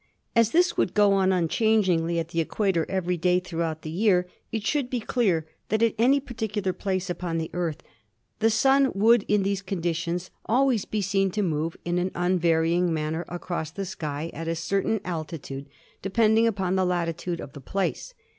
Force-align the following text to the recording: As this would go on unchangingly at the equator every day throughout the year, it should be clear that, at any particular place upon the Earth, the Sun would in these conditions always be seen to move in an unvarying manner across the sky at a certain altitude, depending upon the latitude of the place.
As 0.35 0.49
this 0.49 0.75
would 0.77 0.95
go 0.95 1.13
on 1.13 1.31
unchangingly 1.31 2.17
at 2.17 2.29
the 2.29 2.41
equator 2.41 2.87
every 2.89 3.17
day 3.17 3.39
throughout 3.39 3.83
the 3.83 3.91
year, 3.91 4.27
it 4.51 4.65
should 4.65 4.89
be 4.89 4.99
clear 4.99 5.45
that, 5.69 5.83
at 5.83 5.93
any 5.99 6.19
particular 6.19 6.73
place 6.73 7.07
upon 7.07 7.37
the 7.37 7.51
Earth, 7.53 7.83
the 8.39 8.49
Sun 8.49 8.93
would 8.95 9.21
in 9.27 9.43
these 9.43 9.61
conditions 9.61 10.31
always 10.47 10.85
be 10.85 11.03
seen 11.03 11.29
to 11.29 11.43
move 11.43 11.77
in 11.85 11.99
an 11.99 12.09
unvarying 12.15 12.91
manner 12.91 13.25
across 13.29 13.69
the 13.69 13.85
sky 13.85 14.31
at 14.33 14.47
a 14.47 14.55
certain 14.55 15.01
altitude, 15.05 15.67
depending 16.01 16.47
upon 16.47 16.75
the 16.75 16.83
latitude 16.83 17.39
of 17.39 17.53
the 17.53 17.61
place. 17.61 18.15